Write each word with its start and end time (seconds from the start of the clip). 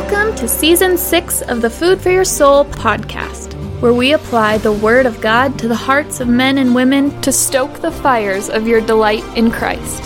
Welcome 0.00 0.36
to 0.36 0.46
Season 0.46 0.96
6 0.96 1.42
of 1.42 1.60
the 1.60 1.68
Food 1.68 2.00
for 2.00 2.10
Your 2.10 2.24
Soul 2.24 2.64
podcast, 2.66 3.52
where 3.80 3.92
we 3.92 4.12
apply 4.12 4.58
the 4.58 4.72
Word 4.72 5.06
of 5.06 5.20
God 5.20 5.58
to 5.58 5.66
the 5.66 5.74
hearts 5.74 6.20
of 6.20 6.28
men 6.28 6.58
and 6.58 6.72
women 6.72 7.20
to 7.22 7.32
stoke 7.32 7.80
the 7.80 7.90
fires 7.90 8.48
of 8.48 8.68
your 8.68 8.80
delight 8.80 9.24
in 9.36 9.50
Christ. 9.50 10.04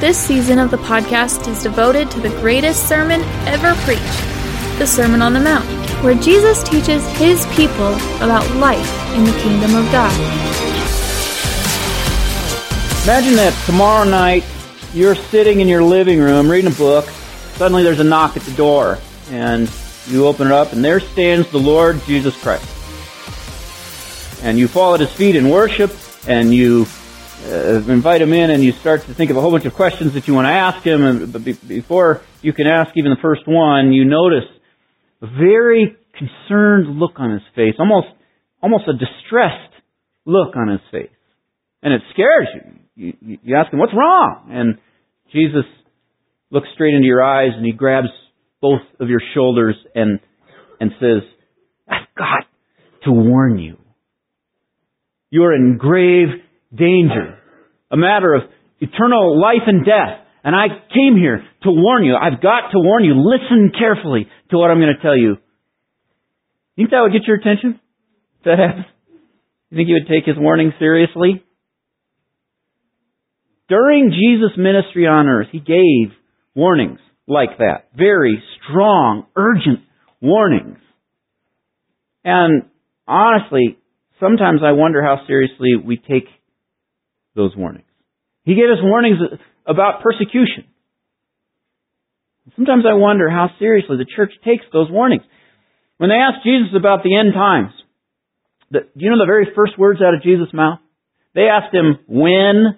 This 0.00 0.16
season 0.16 0.58
of 0.58 0.70
the 0.70 0.78
podcast 0.78 1.48
is 1.48 1.62
devoted 1.62 2.10
to 2.12 2.20
the 2.20 2.30
greatest 2.40 2.88
sermon 2.88 3.20
ever 3.46 3.74
preached 3.82 4.78
the 4.78 4.86
Sermon 4.86 5.20
on 5.20 5.34
the 5.34 5.40
Mount, 5.40 5.68
where 6.02 6.14
Jesus 6.14 6.62
teaches 6.62 7.06
his 7.18 7.44
people 7.54 7.92
about 8.22 8.50
life 8.56 9.14
in 9.14 9.24
the 9.24 9.38
kingdom 9.42 9.74
of 9.74 9.84
God. 9.92 10.18
Imagine 13.04 13.34
that 13.34 13.52
tomorrow 13.66 14.08
night 14.08 14.46
you're 14.94 15.14
sitting 15.14 15.60
in 15.60 15.68
your 15.68 15.82
living 15.82 16.20
room 16.20 16.50
reading 16.50 16.72
a 16.72 16.74
book. 16.74 17.04
Suddenly 17.56 17.82
there's 17.82 18.00
a 18.00 18.04
knock 18.04 18.38
at 18.38 18.44
the 18.44 18.52
door, 18.52 18.98
and 19.30 19.70
you 20.06 20.26
open 20.26 20.48
it 20.48 20.52
up, 20.52 20.72
and 20.72 20.84
there 20.84 21.00
stands 21.00 21.50
the 21.50 21.58
Lord 21.58 22.00
Jesus 22.06 22.36
Christ. 22.42 22.66
And 24.42 24.58
you 24.58 24.68
fall 24.68 24.94
at 24.94 25.00
his 25.00 25.12
feet 25.12 25.36
in 25.36 25.50
worship, 25.50 25.92
and 26.26 26.52
you 26.52 26.86
uh, 27.46 27.82
invite 27.88 28.20
him 28.20 28.32
in, 28.32 28.50
and 28.50 28.62
you 28.62 28.72
start 28.72 29.02
to 29.02 29.14
think 29.14 29.30
of 29.30 29.36
a 29.36 29.40
whole 29.40 29.50
bunch 29.50 29.64
of 29.64 29.74
questions 29.74 30.14
that 30.14 30.28
you 30.28 30.34
want 30.34 30.46
to 30.46 30.52
ask 30.52 30.84
him. 30.84 31.02
And 31.02 31.32
before 31.68 32.22
you 32.42 32.52
can 32.52 32.66
ask 32.66 32.96
even 32.96 33.10
the 33.10 33.20
first 33.22 33.42
one, 33.46 33.92
you 33.92 34.04
notice 34.04 34.48
a 35.22 35.26
very 35.26 35.96
concerned 36.18 36.98
look 36.98 37.12
on 37.18 37.32
his 37.32 37.42
face, 37.54 37.74
almost 37.78 38.08
almost 38.62 38.84
a 38.88 38.92
distressed 38.92 39.72
look 40.26 40.54
on 40.56 40.68
his 40.68 40.80
face, 40.90 41.16
and 41.82 41.94
it 41.94 42.02
scares 42.12 42.48
you 42.54 42.80
you, 43.00 43.38
you 43.42 43.56
ask 43.56 43.72
him, 43.72 43.78
what's 43.78 43.94
wrong? 43.94 44.48
And 44.50 44.78
Jesus 45.32 45.64
looks 46.50 46.68
straight 46.74 46.94
into 46.94 47.06
your 47.06 47.22
eyes 47.22 47.52
and 47.56 47.64
he 47.64 47.72
grabs 47.72 48.08
both 48.60 48.80
of 48.98 49.08
your 49.08 49.20
shoulders 49.34 49.76
and, 49.94 50.20
and 50.80 50.90
says, 51.00 51.22
I've 51.88 52.14
got 52.16 52.46
to 53.04 53.12
warn 53.12 53.58
you. 53.58 53.76
You're 55.30 55.54
in 55.54 55.78
grave 55.78 56.28
danger. 56.74 57.38
A 57.90 57.96
matter 57.96 58.34
of 58.34 58.42
eternal 58.80 59.40
life 59.40 59.66
and 59.66 59.84
death. 59.84 60.26
And 60.42 60.54
I 60.54 60.68
came 60.94 61.16
here 61.16 61.42
to 61.62 61.70
warn 61.70 62.04
you. 62.04 62.14
I've 62.16 62.40
got 62.40 62.70
to 62.72 62.78
warn 62.78 63.04
you. 63.04 63.14
Listen 63.14 63.72
carefully 63.76 64.26
to 64.50 64.58
what 64.58 64.70
I'm 64.70 64.78
going 64.78 64.94
to 64.94 65.02
tell 65.02 65.16
you. 65.16 65.36
You 66.76 66.86
think 66.86 66.90
that 66.90 67.00
would 67.02 67.12
get 67.12 67.26
your 67.26 67.36
attention? 67.36 67.80
If 68.38 68.44
that 68.44 68.58
happens? 68.58 68.86
You 69.70 69.76
think 69.76 69.88
you 69.88 69.98
would 70.00 70.12
take 70.12 70.26
his 70.26 70.36
warning 70.38 70.72
seriously? 70.78 71.44
During 73.68 74.10
Jesus' 74.10 74.56
ministry 74.56 75.06
on 75.06 75.28
earth, 75.28 75.48
he 75.52 75.60
gave 75.60 76.16
warnings 76.54 76.98
like 77.30 77.58
that. 77.58 77.88
Very 77.96 78.42
strong, 78.62 79.26
urgent 79.36 79.80
warnings. 80.20 80.78
And 82.24 82.64
honestly, 83.06 83.78
sometimes 84.18 84.60
I 84.64 84.72
wonder 84.72 85.02
how 85.02 85.26
seriously 85.26 85.76
we 85.82 85.96
take 85.96 86.26
those 87.34 87.52
warnings. 87.56 87.86
He 88.44 88.54
gave 88.54 88.64
us 88.64 88.82
warnings 88.82 89.18
about 89.66 90.02
persecution. 90.02 90.64
Sometimes 92.56 92.84
I 92.88 92.94
wonder 92.94 93.30
how 93.30 93.48
seriously 93.58 93.96
the 93.96 94.06
church 94.16 94.32
takes 94.44 94.64
those 94.72 94.90
warnings. 94.90 95.22
When 95.98 96.10
they 96.10 96.16
asked 96.16 96.44
Jesus 96.44 96.74
about 96.76 97.04
the 97.04 97.16
end 97.16 97.32
times, 97.32 97.72
do 98.72 98.80
you 98.96 99.10
know 99.10 99.18
the 99.18 99.26
very 99.26 99.48
first 99.54 99.78
words 99.78 100.00
out 100.02 100.14
of 100.14 100.22
Jesus' 100.22 100.52
mouth? 100.52 100.80
They 101.34 101.42
asked 101.42 101.74
him, 101.74 101.98
when 102.08 102.76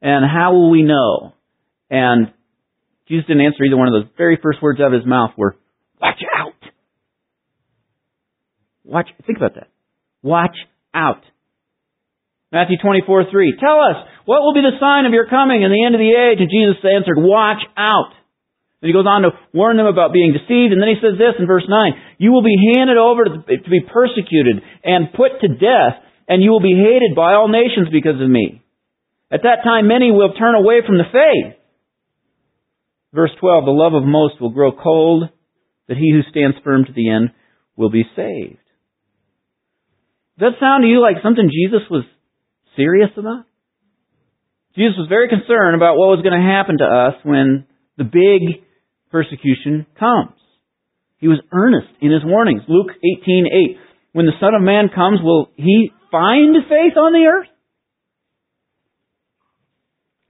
and 0.00 0.24
how 0.24 0.52
will 0.54 0.70
we 0.70 0.82
know? 0.82 1.34
And 1.88 2.32
Jesus 3.08 3.26
didn't 3.26 3.44
answer 3.44 3.64
either 3.64 3.76
one 3.76 3.88
of 3.88 3.94
those. 3.94 4.10
Very 4.16 4.38
first 4.42 4.62
words 4.62 4.80
out 4.80 4.94
of 4.94 5.00
his 5.00 5.06
mouth 5.06 5.32
were, 5.36 5.56
watch 6.00 6.22
out. 6.36 6.52
Watch, 8.84 9.08
think 9.26 9.38
about 9.38 9.54
that. 9.54 9.68
Watch 10.22 10.56
out. 10.94 11.22
Matthew 12.52 12.76
24, 12.82 13.32
3. 13.32 13.56
Tell 13.58 13.80
us, 13.80 13.96
what 14.24 14.42
will 14.42 14.52
be 14.54 14.60
the 14.60 14.76
sign 14.78 15.06
of 15.06 15.16
your 15.16 15.26
coming 15.26 15.64
and 15.64 15.72
the 15.72 15.84
end 15.84 15.94
of 15.94 16.02
the 16.04 16.12
age? 16.12 16.38
And 16.38 16.52
Jesus 16.52 16.76
answered, 16.84 17.16
watch 17.16 17.64
out. 17.76 18.12
And 18.82 18.90
he 18.90 18.92
goes 18.92 19.06
on 19.06 19.22
to 19.22 19.32
warn 19.54 19.78
them 19.78 19.86
about 19.86 20.12
being 20.12 20.34
deceived. 20.36 20.74
And 20.74 20.82
then 20.82 20.90
he 20.90 21.00
says 21.00 21.16
this 21.16 21.38
in 21.38 21.46
verse 21.46 21.64
9. 21.64 22.18
You 22.18 22.34
will 22.34 22.42
be 22.42 22.58
handed 22.76 22.98
over 22.98 23.24
to 23.24 23.70
be 23.70 23.80
persecuted 23.86 24.60
and 24.84 25.14
put 25.14 25.40
to 25.40 25.48
death, 25.48 26.02
and 26.28 26.42
you 26.42 26.50
will 26.50 26.62
be 26.62 26.76
hated 26.76 27.16
by 27.16 27.38
all 27.38 27.48
nations 27.48 27.88
because 27.88 28.20
of 28.20 28.28
me. 28.28 28.60
At 29.30 29.48
that 29.48 29.64
time, 29.64 29.88
many 29.88 30.10
will 30.12 30.34
turn 30.34 30.54
away 30.54 30.84
from 30.84 30.98
the 30.98 31.08
faith. 31.08 31.56
Verse 33.14 33.30
12, 33.40 33.64
the 33.64 33.70
love 33.70 33.94
of 33.94 34.04
most 34.04 34.40
will 34.40 34.50
grow 34.50 34.72
cold, 34.72 35.28
but 35.86 35.96
he 35.96 36.12
who 36.12 36.22
stands 36.30 36.56
firm 36.64 36.84
to 36.86 36.92
the 36.92 37.10
end 37.10 37.30
will 37.76 37.90
be 37.90 38.04
saved. 38.16 38.56
Does 40.38 40.52
that 40.52 40.60
sound 40.60 40.82
to 40.82 40.88
you 40.88 41.00
like 41.00 41.22
something 41.22 41.50
Jesus 41.52 41.86
was 41.90 42.04
serious 42.74 43.10
about? 43.16 43.44
Jesus 44.74 44.96
was 44.96 45.08
very 45.08 45.28
concerned 45.28 45.76
about 45.76 45.96
what 45.96 46.16
was 46.16 46.24
going 46.24 46.38
to 46.38 46.40
happen 46.40 46.78
to 46.78 46.88
us 46.88 47.20
when 47.22 47.66
the 47.98 48.08
big 48.08 48.64
persecution 49.10 49.84
comes. 50.00 50.32
He 51.18 51.28
was 51.28 51.38
earnest 51.52 51.92
in 52.00 52.10
his 52.10 52.24
warnings. 52.24 52.62
Luke 52.66 52.90
18:8. 53.04 53.76
When 54.12 54.26
the 54.26 54.38
Son 54.40 54.54
of 54.54 54.62
Man 54.62 54.88
comes, 54.88 55.20
will 55.22 55.50
he 55.56 55.92
find 56.10 56.56
faith 56.68 56.96
on 56.96 57.12
the 57.12 57.28
earth? 57.28 57.48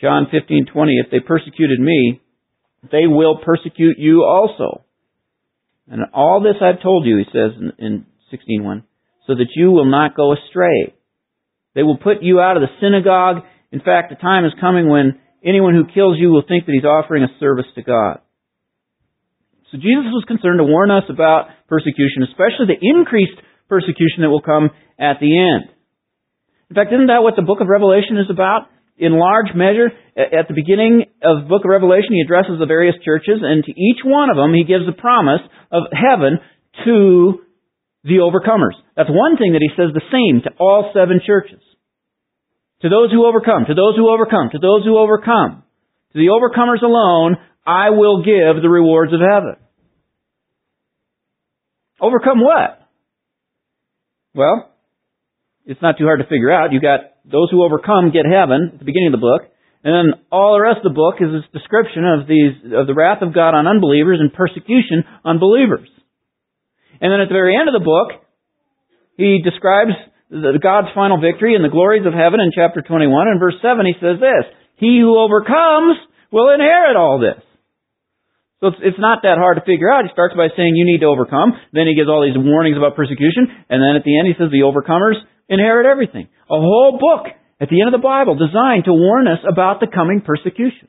John 0.00 0.26
15:20 0.26 1.00
If 1.04 1.10
they 1.10 1.20
persecuted 1.20 1.80
me, 1.80 2.20
they 2.82 3.06
will 3.06 3.38
persecute 3.38 3.98
you 3.98 4.24
also. 4.24 4.84
And 5.90 6.02
all 6.12 6.40
this 6.40 6.60
I've 6.60 6.82
told 6.82 7.06
you, 7.06 7.18
he 7.18 7.24
says 7.32 7.52
in, 7.58 7.72
in 7.78 8.06
16:1, 8.32 8.82
so 9.26 9.34
that 9.34 9.48
you 9.54 9.70
will 9.70 9.86
not 9.86 10.16
go 10.16 10.32
astray. 10.32 10.94
They 11.74 11.82
will 11.82 11.98
put 11.98 12.22
you 12.22 12.40
out 12.40 12.56
of 12.56 12.62
the 12.62 12.74
synagogue. 12.80 13.44
In 13.72 13.80
fact, 13.80 14.10
the 14.10 14.16
time 14.16 14.44
is 14.44 14.52
coming 14.60 14.88
when 14.88 15.18
anyone 15.44 15.74
who 15.74 15.92
kills 15.92 16.18
you 16.18 16.30
will 16.30 16.44
think 16.46 16.66
that 16.66 16.72
he's 16.72 16.84
offering 16.84 17.22
a 17.22 17.38
service 17.40 17.66
to 17.74 17.82
God. 17.82 18.20
So 19.70 19.76
Jesus 19.76 20.08
was 20.08 20.24
concerned 20.26 20.58
to 20.58 20.64
warn 20.64 20.90
us 20.90 21.04
about 21.08 21.48
persecution, 21.68 22.24
especially 22.24 22.72
the 22.72 22.80
increased 22.80 23.36
persecution 23.68 24.24
that 24.24 24.30
will 24.30 24.40
come 24.40 24.70
at 24.98 25.20
the 25.20 25.36
end. 25.36 25.70
In 26.70 26.74
fact, 26.74 26.92
isn't 26.92 27.08
that 27.08 27.22
what 27.22 27.36
the 27.36 27.44
book 27.44 27.60
of 27.60 27.68
Revelation 27.68 28.16
is 28.16 28.30
about? 28.30 28.68
In 28.98 29.18
large 29.18 29.54
measure, 29.54 29.94
at 30.18 30.48
the 30.48 30.54
beginning 30.54 31.06
of 31.22 31.42
the 31.42 31.48
book 31.48 31.62
of 31.64 31.70
Revelation, 31.70 32.18
he 32.18 32.20
addresses 32.20 32.58
the 32.58 32.66
various 32.66 32.96
churches, 33.04 33.38
and 33.42 33.62
to 33.64 33.70
each 33.70 34.02
one 34.04 34.30
of 34.30 34.36
them, 34.36 34.52
he 34.52 34.64
gives 34.64 34.84
a 34.90 35.00
promise 35.00 35.40
of 35.70 35.84
heaven 35.94 36.42
to 36.84 37.40
the 38.02 38.18
overcomers. 38.18 38.74
That's 38.96 39.10
one 39.10 39.38
thing 39.38 39.54
that 39.54 39.62
he 39.62 39.70
says 39.78 39.94
the 39.94 40.06
same 40.10 40.42
to 40.42 40.50
all 40.58 40.90
seven 40.92 41.20
churches. 41.24 41.62
To 42.82 42.88
those 42.88 43.10
who 43.10 43.26
overcome, 43.26 43.66
to 43.66 43.74
those 43.74 43.96
who 43.96 44.10
overcome, 44.10 44.50
to 44.52 44.58
those 44.58 44.84
who 44.84 44.98
overcome. 44.98 45.62
To 46.12 46.18
the 46.18 46.30
overcomers 46.30 46.82
alone, 46.82 47.36
I 47.66 47.90
will 47.90 48.22
give 48.22 48.62
the 48.62 48.68
rewards 48.68 49.12
of 49.12 49.20
heaven. 49.20 49.56
Overcome 52.00 52.40
what? 52.40 52.80
Well, 54.34 54.72
it's 55.66 55.82
not 55.82 55.98
too 55.98 56.04
hard 56.04 56.20
to 56.20 56.26
figure 56.26 56.50
out. 56.50 56.72
You 56.72 56.80
got 56.80 57.00
those 57.30 57.52
who 57.52 57.64
overcome 57.64 58.10
get 58.10 58.24
heaven 58.24 58.72
at 58.74 58.78
the 58.80 58.88
beginning 58.88 59.12
of 59.12 59.16
the 59.20 59.24
book. 59.24 59.48
And 59.84 59.94
then 59.94 60.08
all 60.32 60.58
the 60.58 60.64
rest 60.64 60.82
of 60.82 60.90
the 60.90 60.98
book 60.98 61.22
is 61.22 61.30
this 61.30 61.46
description 61.54 62.02
of 62.02 62.26
these, 62.26 62.56
of 62.74 62.90
the 62.90 62.96
wrath 62.98 63.22
of 63.22 63.36
God 63.36 63.54
on 63.54 63.70
unbelievers 63.70 64.18
and 64.18 64.34
persecution 64.34 65.06
on 65.22 65.38
believers. 65.38 65.86
And 66.98 67.14
then 67.14 67.22
at 67.22 67.30
the 67.30 67.38
very 67.38 67.54
end 67.54 67.70
of 67.70 67.76
the 67.78 67.84
book, 67.84 68.18
he 69.14 69.38
describes 69.38 69.94
the, 70.30 70.58
God's 70.58 70.90
final 70.94 71.22
victory 71.22 71.54
and 71.54 71.62
the 71.62 71.72
glories 71.72 72.06
of 72.06 72.12
heaven 72.12 72.42
in 72.42 72.50
chapter 72.50 72.82
21. 72.82 73.06
And 73.28 73.38
verse 73.38 73.56
7 73.62 73.86
he 73.86 73.94
says 74.02 74.18
this, 74.18 74.44
He 74.76 74.98
who 74.98 75.14
overcomes 75.14 75.94
will 76.34 76.50
inherit 76.50 76.98
all 76.98 77.22
this. 77.22 77.38
So 78.58 78.74
it's, 78.74 78.82
it's 78.82 79.02
not 79.02 79.22
that 79.22 79.38
hard 79.38 79.56
to 79.56 79.64
figure 79.64 79.86
out. 79.86 80.02
He 80.02 80.10
starts 80.10 80.34
by 80.34 80.50
saying 80.50 80.74
you 80.74 80.86
need 80.86 81.06
to 81.06 81.10
overcome. 81.10 81.54
Then 81.70 81.86
he 81.86 81.94
gives 81.94 82.10
all 82.10 82.26
these 82.26 82.34
warnings 82.34 82.74
about 82.74 82.98
persecution. 82.98 83.46
And 83.70 83.78
then 83.78 83.94
at 83.94 84.02
the 84.02 84.18
end 84.18 84.26
he 84.26 84.34
says 84.34 84.50
the 84.50 84.66
overcomers 84.66 85.18
inherit 85.46 85.86
everything. 85.86 86.26
A 86.50 86.56
whole 86.56 86.98
book 86.98 87.28
at 87.60 87.68
the 87.68 87.80
end 87.80 87.92
of 87.92 88.00
the 88.00 88.04
Bible 88.04 88.34
designed 88.34 88.84
to 88.84 88.92
warn 88.92 89.28
us 89.28 89.40
about 89.44 89.80
the 89.80 89.86
coming 89.86 90.22
persecution. 90.24 90.88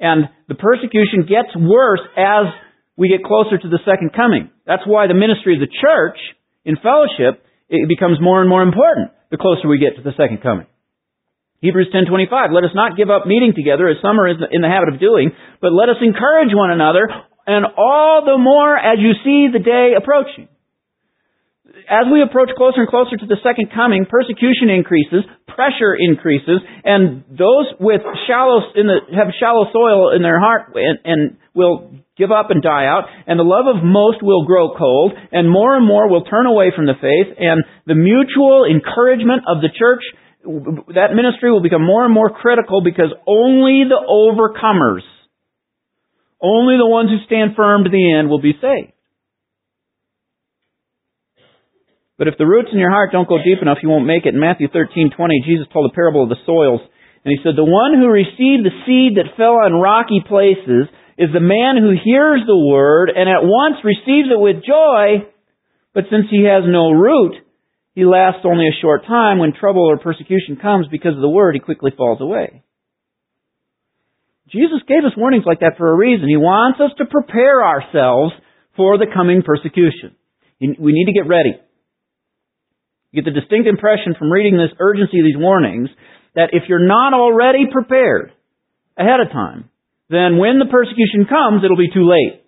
And 0.00 0.24
the 0.48 0.56
persecution 0.56 1.28
gets 1.28 1.54
worse 1.54 2.00
as 2.16 2.50
we 2.96 3.08
get 3.08 3.22
closer 3.22 3.58
to 3.58 3.68
the 3.68 3.78
second 3.84 4.12
coming. 4.16 4.50
That's 4.66 4.82
why 4.86 5.06
the 5.06 5.14
ministry 5.14 5.54
of 5.54 5.60
the 5.60 5.70
church 5.70 6.18
in 6.64 6.76
fellowship 6.82 7.44
it 7.68 7.86
becomes 7.88 8.18
more 8.20 8.40
and 8.40 8.50
more 8.50 8.62
important 8.62 9.12
the 9.30 9.38
closer 9.38 9.68
we 9.68 9.78
get 9.78 9.94
to 9.94 10.02
the 10.02 10.16
second 10.16 10.42
coming. 10.42 10.66
Hebrews 11.60 11.92
10:25 11.92 12.50
Let 12.50 12.64
us 12.64 12.74
not 12.74 12.96
give 12.96 13.10
up 13.10 13.26
meeting 13.26 13.52
together 13.54 13.86
as 13.86 14.00
some 14.02 14.18
are 14.18 14.26
in 14.26 14.60
the 14.60 14.68
habit 14.68 14.88
of 14.88 14.98
doing, 14.98 15.30
but 15.60 15.70
let 15.72 15.88
us 15.88 16.00
encourage 16.00 16.52
one 16.52 16.72
another 16.72 17.06
and 17.46 17.66
all 17.76 18.24
the 18.24 18.38
more 18.38 18.76
as 18.76 18.98
you 18.98 19.12
see 19.22 19.48
the 19.52 19.62
day 19.62 19.94
approaching 19.96 20.48
as 21.88 22.10
we 22.10 22.22
approach 22.22 22.50
closer 22.56 22.82
and 22.82 22.90
closer 22.90 23.16
to 23.16 23.26
the 23.26 23.38
second 23.42 23.70
coming, 23.74 24.06
persecution 24.06 24.70
increases, 24.70 25.22
pressure 25.46 25.94
increases, 25.94 26.58
and 26.84 27.22
those 27.30 27.70
with 27.78 28.02
shallow 28.26 28.62
in 28.74 28.86
the 28.86 28.98
have 29.14 29.30
shallow 29.38 29.70
soil 29.72 30.10
in 30.14 30.22
their 30.22 30.38
heart 30.38 30.74
and, 30.74 30.98
and 31.04 31.20
will 31.54 31.90
give 32.18 32.30
up 32.30 32.50
and 32.50 32.62
die 32.62 32.84
out, 32.84 33.04
and 33.26 33.38
the 33.38 33.46
love 33.46 33.64
of 33.64 33.82
most 33.82 34.22
will 34.22 34.44
grow 34.44 34.76
cold, 34.76 35.12
and 35.32 35.50
more 35.50 35.76
and 35.76 35.86
more 35.86 36.08
will 36.08 36.24
turn 36.24 36.46
away 36.46 36.70
from 36.74 36.86
the 36.86 36.98
faith, 37.00 37.32
and 37.38 37.64
the 37.86 37.94
mutual 37.94 38.66
encouragement 38.68 39.42
of 39.48 39.62
the 39.62 39.70
church 39.72 40.02
that 40.94 41.14
ministry 41.14 41.52
will 41.52 41.62
become 41.62 41.84
more 41.84 42.04
and 42.04 42.12
more 42.12 42.30
critical 42.30 42.82
because 42.82 43.12
only 43.26 43.84
the 43.88 44.00
overcomers, 44.00 45.04
only 46.40 46.76
the 46.76 46.86
ones 46.86 47.10
who 47.10 47.24
stand 47.26 47.56
firm 47.56 47.84
to 47.84 47.90
the 47.90 48.12
end 48.12 48.28
will 48.28 48.40
be 48.40 48.52
saved. 48.60 48.92
But 52.20 52.28
if 52.28 52.36
the 52.36 52.44
roots 52.44 52.68
in 52.70 52.78
your 52.78 52.90
heart 52.90 53.12
don't 53.12 53.26
go 53.26 53.38
deep 53.40 53.62
enough, 53.62 53.78
you 53.82 53.88
won't 53.88 54.04
make 54.04 54.26
it. 54.26 54.34
In 54.34 54.40
Matthew 54.40 54.68
13:20, 54.68 55.40
Jesus 55.40 55.66
told 55.72 55.90
a 55.90 55.94
parable 55.94 56.22
of 56.22 56.28
the 56.28 56.36
soils, 56.44 56.82
and 57.24 57.32
he 57.32 57.42
said, 57.42 57.56
"The 57.56 57.64
one 57.64 57.94
who 57.94 58.08
received 58.08 58.62
the 58.62 58.76
seed 58.84 59.16
that 59.16 59.36
fell 59.38 59.56
on 59.56 59.80
rocky 59.80 60.20
places 60.20 60.86
is 61.16 61.32
the 61.32 61.40
man 61.40 61.78
who 61.78 61.92
hears 61.92 62.44
the 62.44 62.58
word 62.58 63.08
and 63.08 63.26
at 63.26 63.42
once 63.42 63.82
receives 63.82 64.30
it 64.30 64.38
with 64.38 64.62
joy, 64.62 65.24
but 65.94 66.10
since 66.10 66.28
he 66.28 66.44
has 66.44 66.62
no 66.66 66.90
root, 66.90 67.40
he 67.94 68.04
lasts 68.04 68.44
only 68.44 68.68
a 68.68 68.80
short 68.82 69.06
time. 69.06 69.38
When 69.38 69.52
trouble 69.52 69.88
or 69.88 69.96
persecution 69.96 70.56
comes 70.56 70.88
because 70.88 71.14
of 71.14 71.22
the 71.22 71.28
word, 71.30 71.54
he 71.54 71.60
quickly 71.60 71.90
falls 71.90 72.20
away." 72.20 72.60
Jesus 74.50 74.82
gave 74.82 75.06
us 75.06 75.16
warnings 75.16 75.46
like 75.46 75.60
that 75.60 75.78
for 75.78 75.88
a 75.90 75.96
reason. 75.96 76.28
He 76.28 76.36
wants 76.36 76.80
us 76.80 76.92
to 76.98 77.06
prepare 77.06 77.64
ourselves 77.64 78.34
for 78.76 78.98
the 78.98 79.06
coming 79.06 79.40
persecution. 79.40 80.16
We 80.60 80.92
need 80.92 81.06
to 81.06 81.14
get 81.14 81.26
ready. 81.26 81.56
You 83.10 83.22
get 83.22 83.32
the 83.32 83.40
distinct 83.40 83.68
impression 83.68 84.14
from 84.18 84.30
reading 84.30 84.56
this 84.56 84.76
urgency 84.78 85.18
of 85.18 85.24
these 85.24 85.36
warnings 85.36 85.88
that 86.34 86.50
if 86.52 86.64
you're 86.68 86.86
not 86.86 87.12
already 87.12 87.66
prepared 87.70 88.32
ahead 88.96 89.20
of 89.20 89.32
time, 89.32 89.68
then 90.08 90.38
when 90.38 90.58
the 90.58 90.66
persecution 90.70 91.26
comes, 91.28 91.64
it'll 91.64 91.76
be 91.76 91.90
too 91.92 92.08
late. 92.08 92.42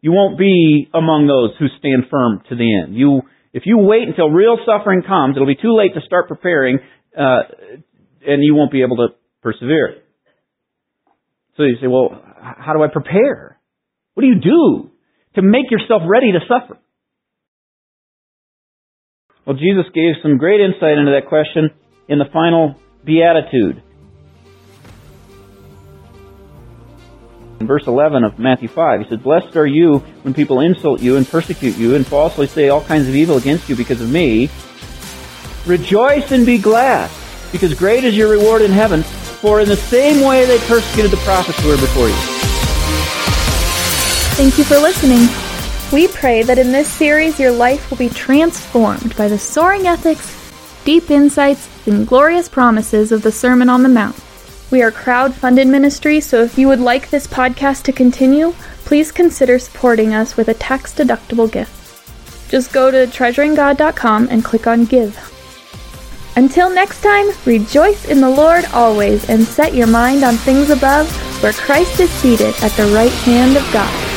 You 0.00 0.12
won't 0.12 0.38
be 0.38 0.88
among 0.94 1.26
those 1.26 1.56
who 1.58 1.66
stand 1.78 2.04
firm 2.10 2.42
to 2.48 2.56
the 2.56 2.80
end. 2.80 2.96
You, 2.96 3.22
if 3.52 3.64
you 3.66 3.76
wait 3.76 4.08
until 4.08 4.30
real 4.30 4.56
suffering 4.64 5.02
comes, 5.02 5.36
it'll 5.36 5.46
be 5.46 5.60
too 5.60 5.76
late 5.76 5.92
to 5.94 6.00
start 6.00 6.28
preparing, 6.28 6.78
uh, 7.16 7.40
and 8.26 8.42
you 8.42 8.54
won't 8.54 8.72
be 8.72 8.82
able 8.82 8.96
to 8.96 9.08
persevere. 9.42 9.96
So 11.56 11.64
you 11.64 11.76
say, 11.82 11.86
well, 11.86 12.22
how 12.40 12.72
do 12.72 12.82
I 12.82 12.88
prepare? 12.90 13.58
What 14.14 14.22
do 14.22 14.28
you 14.28 14.40
do 14.40 14.90
to 15.34 15.42
make 15.42 15.70
yourself 15.70 16.02
ready 16.06 16.32
to 16.32 16.40
suffer? 16.48 16.78
Well, 19.46 19.56
Jesus 19.56 19.86
gave 19.94 20.14
some 20.22 20.38
great 20.38 20.60
insight 20.60 20.98
into 20.98 21.12
that 21.12 21.26
question 21.28 21.70
in 22.08 22.18
the 22.18 22.26
final 22.26 22.76
beatitude. 23.04 23.82
In 27.60 27.66
verse 27.66 27.86
11 27.86 28.24
of 28.24 28.38
Matthew 28.38 28.68
5, 28.68 29.00
he 29.02 29.08
said, 29.08 29.22
Blessed 29.22 29.54
are 29.56 29.66
you 29.66 29.98
when 30.22 30.32
people 30.32 30.60
insult 30.60 31.02
you 31.02 31.16
and 31.16 31.28
persecute 31.28 31.76
you 31.76 31.94
and 31.94 32.06
falsely 32.06 32.46
say 32.46 32.68
all 32.70 32.82
kinds 32.82 33.06
of 33.06 33.14
evil 33.14 33.36
against 33.36 33.68
you 33.68 33.76
because 33.76 34.00
of 34.00 34.10
me. 34.10 34.48
Rejoice 35.66 36.32
and 36.32 36.46
be 36.46 36.56
glad, 36.56 37.10
because 37.52 37.74
great 37.74 38.02
is 38.04 38.16
your 38.16 38.30
reward 38.30 38.62
in 38.62 38.70
heaven, 38.70 39.02
for 39.02 39.60
in 39.60 39.68
the 39.68 39.76
same 39.76 40.26
way 40.26 40.46
they 40.46 40.58
persecuted 40.60 41.10
the 41.10 41.18
prophets 41.18 41.60
who 41.60 41.68
were 41.68 41.76
before 41.76 42.08
you. 42.08 42.14
Thank 44.36 44.56
you 44.56 44.64
for 44.64 44.78
listening. 44.78 45.28
We 45.92 46.06
pray 46.06 46.44
that 46.44 46.58
in 46.58 46.70
this 46.70 46.88
series 46.88 47.40
your 47.40 47.50
life 47.50 47.90
will 47.90 47.98
be 47.98 48.08
transformed 48.08 49.16
by 49.16 49.26
the 49.26 49.38
soaring 49.38 49.88
ethics, 49.88 50.52
deep 50.84 51.10
insights, 51.10 51.68
and 51.88 52.06
glorious 52.06 52.48
promises 52.48 53.10
of 53.10 53.22
the 53.22 53.32
Sermon 53.32 53.68
on 53.68 53.82
the 53.82 53.88
Mount. 53.88 54.16
We 54.70 54.82
are 54.82 54.92
crowd-funded 54.92 55.66
ministry, 55.66 56.20
so 56.20 56.44
if 56.44 56.56
you 56.56 56.68
would 56.68 56.78
like 56.78 57.10
this 57.10 57.26
podcast 57.26 57.82
to 57.84 57.92
continue, 57.92 58.52
please 58.84 59.10
consider 59.10 59.58
supporting 59.58 60.14
us 60.14 60.36
with 60.36 60.46
a 60.46 60.54
tax-deductible 60.54 61.50
gift. 61.50 62.48
Just 62.48 62.72
go 62.72 62.92
to 62.92 63.08
treasuringgod.com 63.08 64.28
and 64.30 64.44
click 64.44 64.68
on 64.68 64.84
Give. 64.84 65.18
Until 66.36 66.70
next 66.70 67.02
time, 67.02 67.30
rejoice 67.44 68.04
in 68.04 68.20
the 68.20 68.30
Lord 68.30 68.64
always 68.66 69.28
and 69.28 69.42
set 69.42 69.74
your 69.74 69.88
mind 69.88 70.22
on 70.22 70.36
things 70.36 70.70
above 70.70 71.10
where 71.42 71.52
Christ 71.52 71.98
is 71.98 72.10
seated 72.10 72.54
at 72.62 72.70
the 72.72 72.86
right 72.94 73.10
hand 73.10 73.56
of 73.56 73.72
God. 73.72 74.09